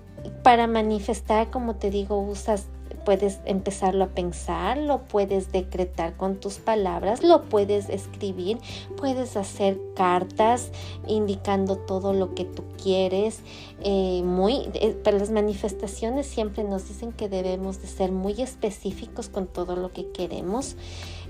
[0.43, 2.65] para manifestar, como te digo, usas
[3.07, 8.57] puedes empezarlo a pensar, lo puedes decretar con tus palabras, lo puedes escribir,
[8.97, 10.73] puedes hacer cartas
[11.07, 13.43] indicando todo lo que tú quieres.
[13.81, 19.29] Eh, muy, eh, para las manifestaciones siempre nos dicen que debemos de ser muy específicos
[19.29, 20.75] con todo lo que queremos.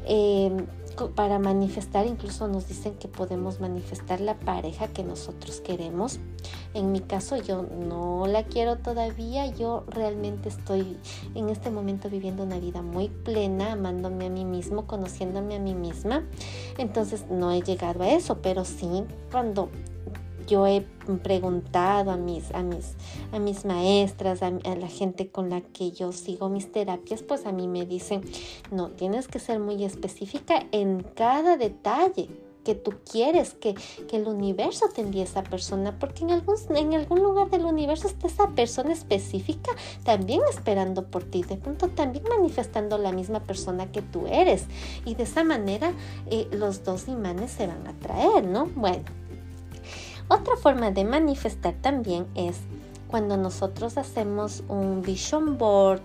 [0.06, 0.66] Eh,
[1.16, 6.20] para manifestar incluso nos dicen que podemos manifestar la pareja que nosotros queremos.
[6.74, 10.98] En mi caso yo no la quiero todavía, yo realmente estoy
[11.36, 15.76] en este momento viviendo una vida muy plena, amándome a mí mismo, conociéndome a mí
[15.76, 16.24] misma.
[16.78, 19.70] Entonces no he llegado a eso, pero sí cuando
[20.48, 20.82] yo he
[21.24, 22.96] preguntado a mis, a mis,
[23.32, 27.52] a mis maestras, a, la gente con la que yo sigo mis terapias, pues a
[27.52, 28.22] mí me dicen,
[28.72, 32.30] no, tienes que ser muy específica en cada detalle
[32.64, 33.76] que tú quieres que,
[34.10, 38.08] que, el universo te envíe esa persona, porque en algún, en algún lugar del universo
[38.10, 39.72] está esa persona específica
[40.04, 44.66] también esperando por ti, de pronto también manifestando la misma persona que tú eres.
[45.06, 45.94] Y de esa manera
[46.30, 48.66] eh, los dos imanes se van a traer, ¿no?
[48.76, 49.06] Bueno,
[50.30, 52.58] otra forma de manifestar también es
[53.08, 56.02] cuando nosotros hacemos un vision board,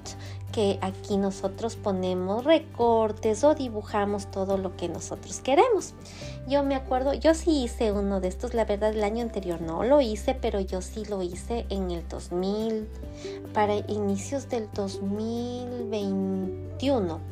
[0.53, 5.95] que aquí nosotros ponemos recortes o dibujamos todo lo que nosotros queremos.
[6.47, 9.83] Yo me acuerdo, yo sí hice uno de estos, la verdad el año anterior no
[9.83, 12.87] lo hice, pero yo sí lo hice en el 2000,
[13.53, 17.32] para inicios del 2021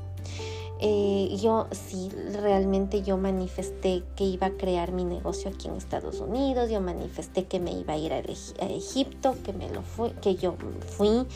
[0.82, 6.20] eh, yo sí, realmente yo manifesté que iba a crear mi negocio aquí en Estados
[6.20, 10.36] Unidos, yo manifesté que me iba a ir a, Egipto, que, me lo fui, que
[10.36, 10.54] yo
[10.96, 11.26] fui.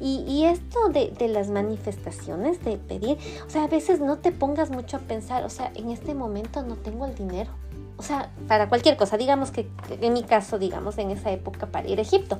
[0.00, 4.70] Y, esto de, de, las manifestaciones, de pedir, o sea, a veces no te pongas
[4.70, 7.50] mucho a pensar, o sea, en este momento no tengo el dinero.
[7.98, 9.68] O sea, para cualquier cosa, digamos que
[10.00, 12.38] en mi caso, digamos, en esa época para ir a Egipto.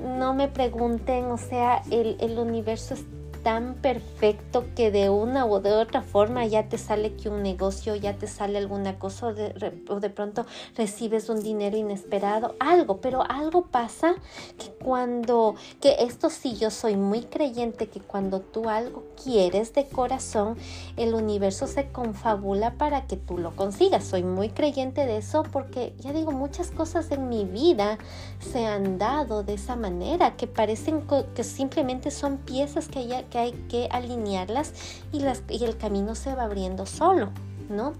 [0.00, 3.04] No me pregunten, o sea, el, el universo es
[3.46, 7.94] tan perfecto que de una u de otra forma ya te sale que un negocio,
[7.94, 9.54] ya te sale alguna cosa o de,
[9.88, 14.16] o de pronto recibes un dinero inesperado, algo, pero algo pasa
[14.58, 19.88] que cuando, que esto sí yo soy muy creyente que cuando tú algo quieres de
[19.88, 20.56] corazón,
[20.96, 24.04] el universo se confabula para que tú lo consigas.
[24.04, 27.98] Soy muy creyente de eso porque ya digo, muchas cosas en mi vida
[28.38, 31.02] se han dado de esa manera, que parecen
[31.34, 32.98] que simplemente son piezas que,
[33.34, 34.72] hay que alinearlas
[35.10, 37.30] y, las, y el camino se va abriendo solo,
[37.68, 37.94] ¿no?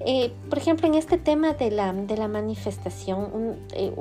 [0.00, 3.92] Eh, por ejemplo, en este tema de la, de la manifestación, un, eh,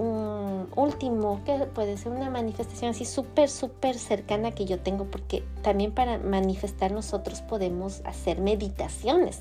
[0.75, 5.91] último, que puede ser una manifestación así súper, súper cercana que yo tengo, porque también
[5.91, 9.39] para manifestar nosotros podemos hacer meditaciones.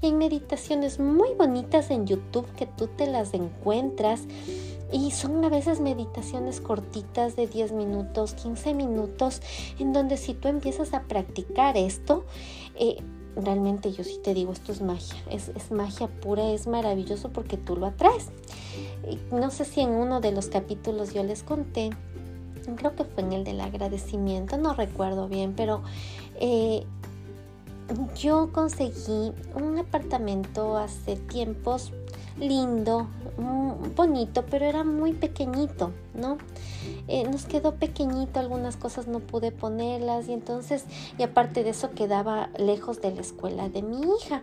[0.00, 4.22] Y hay meditaciones muy bonitas en YouTube que tú te las encuentras
[4.92, 9.42] y son a veces meditaciones cortitas de 10 minutos, 15 minutos,
[9.78, 12.24] en donde si tú empiezas a practicar esto,
[12.76, 12.96] eh,
[13.42, 17.76] realmente yo sí te digo, esto es magia, es, magia pura, es maravilloso porque tú
[17.76, 18.28] lo atraes.
[19.30, 21.90] No sé si en uno de los capítulos yo les conté,
[22.76, 25.82] creo que fue en el del agradecimiento, no recuerdo bien, pero
[26.40, 26.84] eh,
[28.16, 31.92] yo conseguí un apartamento hace tiempos
[32.38, 36.38] lindo, mm, bonito, pero era muy pequeñito, ¿no?
[37.08, 40.84] Eh, nos quedó pequeñito, algunas cosas no pude ponerlas y entonces,
[41.18, 44.42] y aparte de eso quedaba lejos de la escuela de mi hija.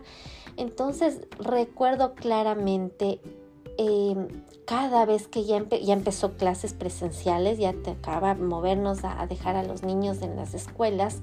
[0.56, 3.20] Entonces recuerdo claramente
[3.78, 4.28] em,
[4.66, 9.82] cada vez que ya, empezó clases presenciales, ya te acaba movernos a dejar a los
[9.82, 11.20] niños en las escuelas,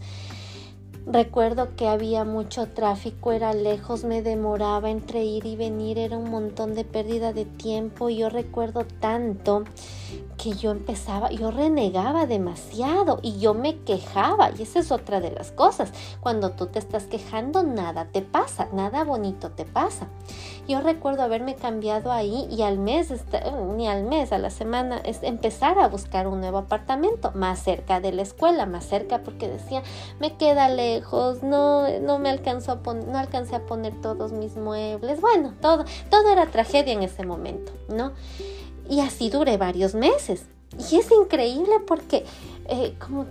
[1.06, 6.30] Recuerdo que había mucho tráfico, era lejos, me demoraba entre ir y venir, era un
[6.30, 8.10] montón de pérdida de tiempo.
[8.10, 9.66] Yo recuerdo tanto
[10.38, 14.52] que yo empezaba, yo renegaba demasiado y yo me quejaba.
[14.58, 15.92] Y esa es otra de las cosas.
[16.22, 20.08] Cuando tú te estás quejando, nada te pasa, nada bonito te pasa.
[20.68, 23.12] Yo recuerdo haberme cambiado ahí y al mes,
[23.76, 28.00] ni al mes, a la semana, es empezar a buscar un nuevo apartamento más cerca
[28.00, 29.84] de la escuela, más cerca porque decía,
[30.20, 34.56] me queda lejos, no, no me alcanzó a poner, no alcancé a poner todos mis
[34.56, 35.20] muebles.
[35.20, 38.14] Bueno, todo, todo era tragedia en ese momento, ¿no?
[38.90, 40.46] Y así duré varios meses.
[40.92, 42.26] Y es increíble porque
[42.68, 43.26] eh, como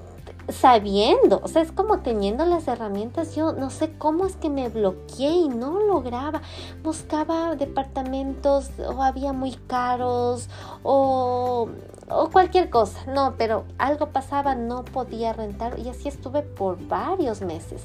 [0.48, 4.68] sabiendo, o sea, es como teniendo las herramientas, yo no sé cómo es que me
[4.68, 6.42] bloqueé y no lograba.
[6.82, 10.48] Buscaba departamentos o había muy caros
[10.82, 11.68] o,
[12.08, 17.40] o cualquier cosa, no, pero algo pasaba, no podía rentar y así estuve por varios
[17.40, 17.82] meses.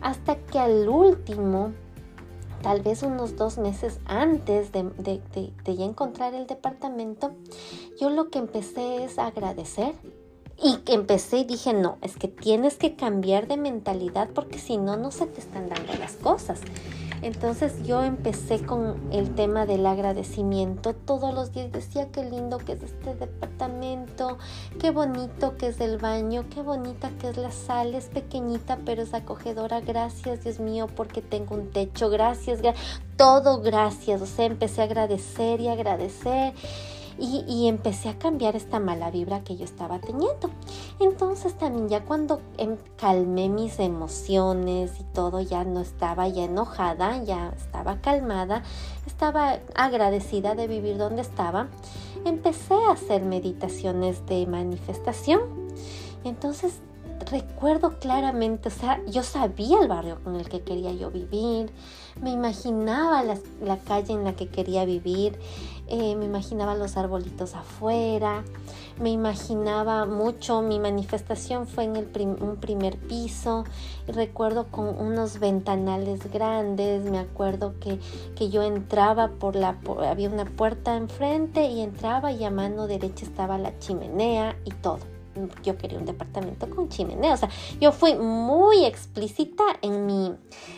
[0.00, 1.72] Hasta que al último
[2.62, 5.20] tal vez unos dos meses antes de,
[5.64, 7.32] ya encontrar el departamento,
[8.00, 9.94] yo lo que empecé es agradecer
[10.60, 14.96] y empecé y dije, no, es que tienes que cambiar de mentalidad porque si no,
[14.96, 16.60] no se te están dando las cosas.
[17.22, 20.94] Entonces yo empecé con el tema del agradecimiento.
[20.94, 24.38] Todos los días decía qué lindo que es este departamento,
[24.80, 29.02] qué bonito que es el baño, qué bonita que es la sala, es pequeñita pero
[29.02, 29.80] es acogedora.
[29.80, 32.10] Gracias Dios mío porque tengo un techo.
[32.10, 32.60] Gracias,
[33.16, 34.22] todo gracias.
[34.22, 36.54] O sea, empecé a agradecer y agradecer
[37.18, 40.50] y, empecé a cambiar esta mala vibra que yo estaba teniendo.
[41.00, 47.22] Entonces también ya cuando em, calmé mis emociones y todo, ya no estaba ya enojada,
[47.24, 48.62] ya estaba calmada,
[49.06, 51.68] estaba agradecida de vivir donde estaba,
[52.24, 55.40] empecé a hacer meditaciones de manifestación.
[56.24, 56.80] Entonces
[57.30, 61.70] recuerdo claramente, o sea, yo sabía el barrio con el que quería yo vivir,
[62.22, 65.38] me imaginaba la, calle en la que quería vivir,
[65.86, 68.44] eh, me imaginaba los arbolitos afuera,
[69.00, 72.08] me imaginaba mucho, mi manifestación fue en el
[72.40, 73.64] un primer piso,
[74.06, 77.98] recuerdo con unos ventanales grandes, me acuerdo que,
[78.34, 83.24] que yo entraba por la, había una puerta enfrente y entraba y a mano derecha
[83.24, 85.17] estaba la chimenea y todo
[85.62, 87.34] yo quería un departamento con chimenea.
[87.34, 90.34] O sea, yo fui muy explícita en mi,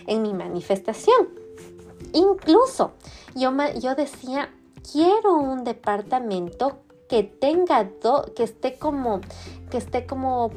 [0.06, 1.28] en mi manifestación.
[2.12, 2.92] Incluso
[3.34, 4.50] yo, yo decía,
[4.92, 7.90] quiero un departamento que tenga
[8.36, 9.20] que esté como
[9.68, 10.50] que esté como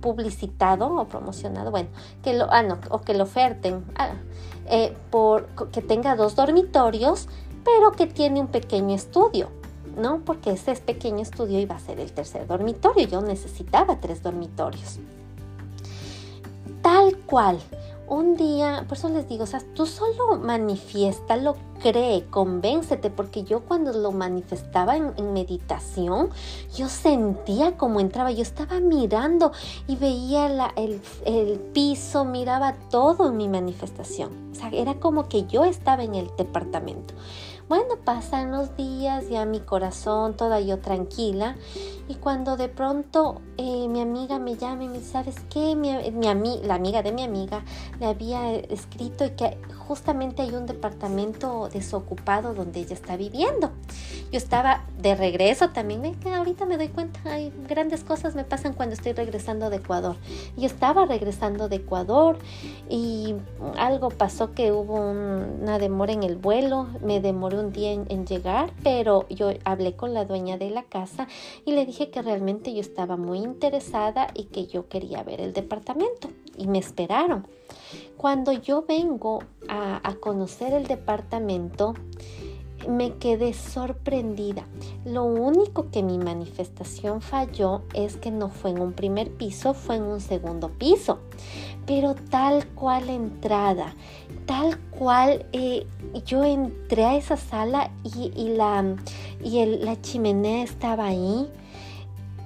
[0.00, 1.88] publicitado o promocionado, bueno,
[2.22, 4.10] que lo ah no, o que lo oferten ah,
[4.66, 7.28] eh, por que tenga dos dormitorios,
[7.64, 9.57] pero que tiene un pequeño estudio.
[9.98, 10.20] ¿No?
[10.24, 14.98] Porque ese pequeño estudio iba a ser el tercer dormitorio, yo necesitaba tres dormitorios.
[16.82, 17.58] Tal cual,
[18.08, 23.44] un día, por eso les digo, o sea, tú solo manifiesta, lo cree, convéncete, porque
[23.44, 26.30] yo cuando lo manifestaba en, meditación,
[26.74, 29.52] yo sentía como entraba, yo estaba mirando
[29.86, 34.30] y veía el, el piso, miraba todo en mi manifestación.
[34.52, 37.14] O sea, era como que yo estaba en el departamento.
[37.68, 41.54] Bueno, pasan los días, ya mi corazón toda yo tranquila.
[42.08, 45.76] Y cuando de pronto eh, mi amiga me llama y me dice, ¿sabes qué?
[45.76, 47.62] Mi, mi la amiga de mi amiga
[48.00, 49.58] le había escrito que
[49.88, 53.70] justamente hay un departamento desocupado donde ella está viviendo.
[54.30, 58.74] Yo estaba de regreso también, que ahorita me doy cuenta, hay grandes cosas me pasan
[58.74, 60.16] cuando estoy regresando de Ecuador.
[60.58, 62.38] Yo estaba regresando de Ecuador
[62.90, 63.34] y
[63.78, 68.70] algo pasó que hubo una demora en el vuelo, me demoré un día en, llegar,
[68.82, 71.28] pero yo hablé con la dueña de la casa
[71.64, 75.54] y le dije que realmente yo estaba muy interesada y que yo quería ver el
[75.54, 76.28] departamento
[76.58, 77.46] y me esperaron.
[78.18, 81.94] Cuando yo vengo a, conocer el departamento,
[82.88, 84.64] me quedé sorprendida.
[85.04, 89.96] Lo único que mi manifestación falló es que no fue en un primer piso, fue
[89.96, 91.20] en un segundo piso.
[91.86, 93.94] Pero tal cual entrada,
[94.46, 95.86] tal cual eh,
[96.26, 98.96] yo entré a esa sala y, la,
[99.44, 101.48] y la chimenea estaba ahí.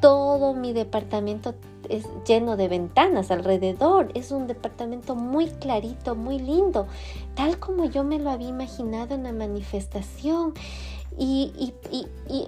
[0.02, 1.54] Todo mi departamento
[1.92, 4.10] es lleno de ventanas alrededor.
[4.14, 6.86] Es un departamento muy clarito, muy lindo,
[7.34, 10.54] tal como yo me lo había imaginado en la manifestación.
[11.18, 11.74] Y,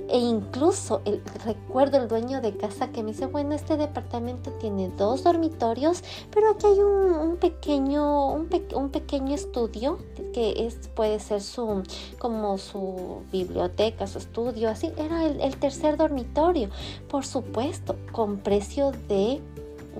[0.08, 4.88] e incluso el, recuerdo el dueño de casa que me dice, bueno, este departamento tiene
[4.96, 6.02] dos dormitorios,
[6.32, 8.48] pero aquí hay un, pequeño, un,
[8.90, 9.98] pequeño estudio
[10.32, 11.82] que es, puede ser su,
[12.18, 14.90] como su biblioteca, su estudio, así.
[14.96, 16.70] Era el, tercer dormitorio,
[17.08, 19.40] por supuesto, con precio de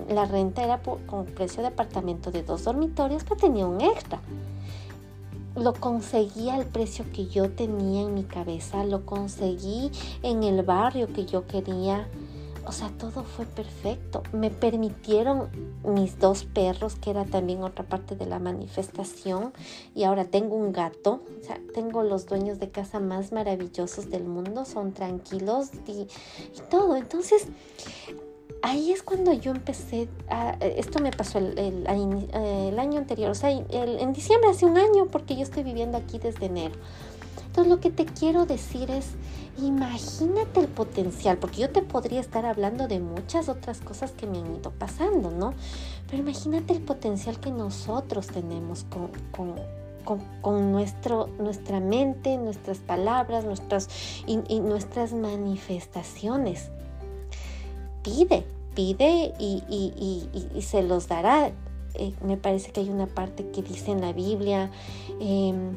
[0.09, 4.19] la renta era con precio de apartamento de dos dormitorios, pero tenía un extra
[5.55, 9.91] lo conseguí al precio que yo tenía en mi cabeza, lo conseguí
[10.21, 12.07] en el barrio que yo quería.
[12.67, 14.23] O sea, todo fue perfecto.
[14.33, 15.49] Me permitieron
[15.83, 19.53] mis dos perros, que era también otra parte de la manifestación.
[19.93, 21.21] Y ahora tengo un gato.
[21.39, 24.65] O sea, tengo los dueños de casa más maravillosos del mundo.
[24.65, 26.95] Son tranquilos y, y todo.
[26.95, 27.47] Entonces,
[28.61, 34.13] ahí es cuando yo empecé, a, esto me pasó el, año anterior, o sea, en
[34.13, 36.75] diciembre hace un año, porque yo estoy viviendo aquí desde enero.
[37.55, 39.11] Entonces lo que te quiero decir es,
[39.57, 44.39] imagínate el potencial, porque yo te podría estar hablando de muchas otras cosas que me
[44.39, 45.53] han ido pasando, ¿no?
[46.09, 48.85] Pero imagínate el potencial que nosotros tenemos
[49.31, 53.87] con, nuestro, nuestra mente, nuestras palabras, nuestras,
[54.27, 56.71] y nuestras manifestaciones.
[58.05, 58.45] Pide,
[58.75, 61.51] pide y, se los dará.
[61.95, 64.69] Eh, me parece que hay una parte que dice en la Biblia,
[65.19, 65.71] em,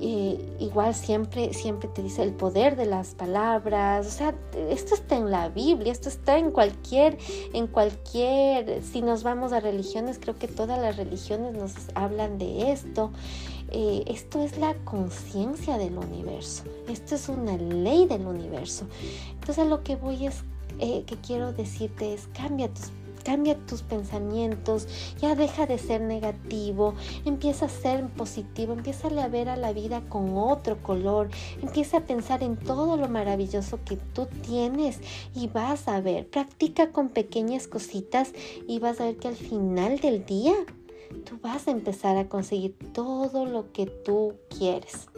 [0.00, 4.34] eh, igual siempre, siempre te dice el poder de las palabras, o sea,
[4.70, 7.18] esto está en la Biblia, esto está en cualquier,
[7.54, 12.70] en cualquier, si nos vamos a religiones, creo que todas las religiones nos hablan de
[12.70, 13.10] esto.
[13.70, 18.86] Eh, esto es la conciencia del universo, esto es una ley del universo.
[19.32, 20.44] Entonces lo que voy es
[20.78, 22.90] eh, que quiero decirte es cambia tus
[23.24, 24.86] cambia tus pensamientos,
[25.18, 26.94] ya deja de ser negativo,
[27.24, 31.30] empieza a ser positivo, empieza a ver a la vida con otro color,
[31.62, 35.00] empieza a pensar en todo lo maravilloso que tú tienes
[35.34, 38.32] y vas a ver, practica con pequeñas cositas
[38.68, 40.54] y vas a ver que al final del día
[41.24, 45.08] tú vas a empezar a conseguir todo lo que tú quieres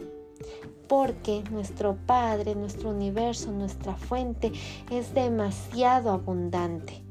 [0.87, 4.51] porque nuestro Padre, nuestro universo, nuestra fuente
[4.89, 7.03] es demasiado abundante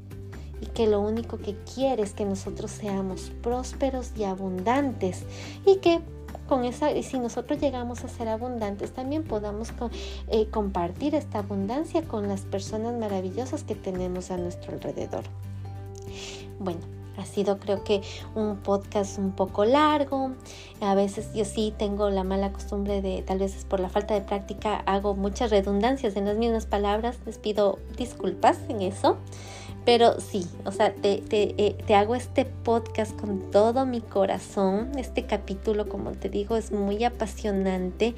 [0.61, 5.23] y que lo único que quiere es que nosotros seamos prósperos y abundantes
[5.65, 6.01] y que
[6.47, 9.73] con esa y si nosotros llegamos a ser abundantes también podamos
[10.29, 15.23] eh, compartir esta abundancia con las personas maravillosas que tenemos a nuestro alrededor.
[16.59, 16.79] Bueno,
[17.17, 18.01] ha sido creo que
[18.35, 20.31] un podcast un poco largo.
[20.81, 24.13] A veces yo sí tengo la mala costumbre de, tal vez es por la falta
[24.13, 27.17] de práctica, hago muchas redundancias en las mismas palabras.
[27.25, 29.17] Les pido disculpas en eso.
[29.87, 34.91] Pero sí, o sea, te, eh, te, hago este podcast con todo mi corazón.
[34.97, 38.13] Este capítulo, como te digo, es muy apasionante.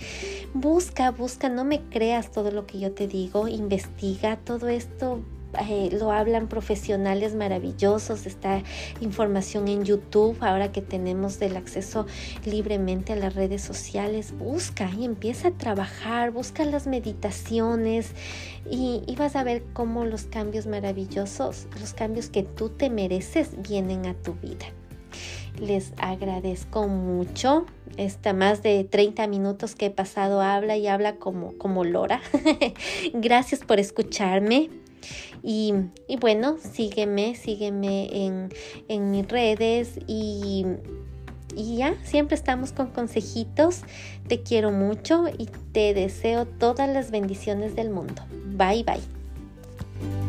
[0.55, 3.47] Busca, busca, no me creas todo lo que yo te digo.
[3.47, 5.19] Investiga todo esto
[5.57, 8.61] eh, lo hablan profesionales maravillosos, está
[9.01, 12.05] información en YouTube, ahora que tenemos el acceso
[12.45, 18.11] libremente a las redes sociales, busca y empieza a trabajar, busca las meditaciones
[18.69, 24.05] y, vas a ver cómo los cambios maravillosos, los cambios que tú te mereces vienen
[24.05, 24.67] a tu vida.
[25.59, 27.65] Les agradezco mucho.
[27.97, 32.21] Esta más de 30 minutos que he pasado habla y habla como, como Lora.
[33.13, 34.69] Gracias por escucharme.
[35.43, 35.73] Y,
[36.19, 38.49] bueno, sígueme, sígueme en,
[38.87, 40.65] en mis redes y,
[41.55, 43.81] y ya, siempre estamos con consejitos.
[44.27, 48.21] Te quiero mucho y te deseo todas las bendiciones del mundo.
[48.57, 50.28] Bye bye.